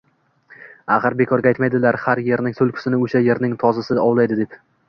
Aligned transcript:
Axir, 0.95 1.15
bekorga 1.19 1.51
aytmaydilar, 1.51 1.99
har 2.05 2.23
yerning 2.31 2.57
tulkisini 2.63 3.03
o‘sha 3.07 3.25
yerning 3.29 3.57
tozisi 3.67 4.03
ovlaydi, 4.09 4.41
deb 4.45 4.61